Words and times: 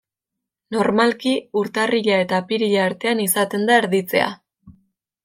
Normalki 0.75 1.33
urtarrila 1.61 2.17
eta 2.23 2.39
apirila 2.45 2.81
artean 2.87 3.21
izaten 3.27 3.69
da 3.71 3.77
erditzea. 3.83 4.31